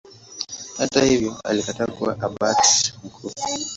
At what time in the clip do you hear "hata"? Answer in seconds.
0.77-1.03